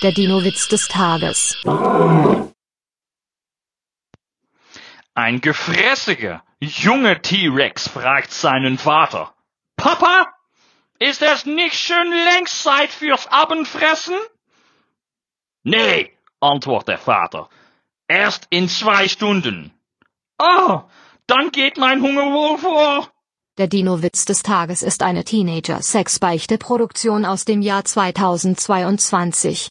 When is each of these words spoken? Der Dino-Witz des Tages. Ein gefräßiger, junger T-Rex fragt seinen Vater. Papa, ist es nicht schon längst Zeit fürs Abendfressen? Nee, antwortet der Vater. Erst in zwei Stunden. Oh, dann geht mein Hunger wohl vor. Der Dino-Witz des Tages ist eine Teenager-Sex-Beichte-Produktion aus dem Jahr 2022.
Der 0.00 0.12
Dino-Witz 0.12 0.68
des 0.68 0.86
Tages. 0.86 1.58
Ein 5.14 5.40
gefräßiger, 5.40 6.44
junger 6.60 7.20
T-Rex 7.20 7.88
fragt 7.88 8.30
seinen 8.30 8.78
Vater. 8.78 9.34
Papa, 9.76 10.32
ist 11.00 11.22
es 11.22 11.46
nicht 11.46 11.74
schon 11.74 12.12
längst 12.32 12.62
Zeit 12.62 12.90
fürs 12.90 13.26
Abendfressen? 13.26 14.14
Nee, 15.64 16.12
antwortet 16.38 16.88
der 16.88 16.98
Vater. 16.98 17.48
Erst 18.06 18.46
in 18.50 18.68
zwei 18.68 19.08
Stunden. 19.08 19.72
Oh, 20.38 20.82
dann 21.26 21.50
geht 21.50 21.76
mein 21.76 22.02
Hunger 22.02 22.32
wohl 22.32 22.58
vor. 22.58 23.10
Der 23.58 23.66
Dino-Witz 23.66 24.24
des 24.24 24.42
Tages 24.44 24.84
ist 24.84 25.02
eine 25.02 25.24
Teenager-Sex-Beichte-Produktion 25.24 27.24
aus 27.24 27.44
dem 27.44 27.60
Jahr 27.60 27.84
2022. 27.84 29.66